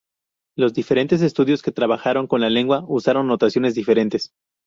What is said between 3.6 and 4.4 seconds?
diferentes.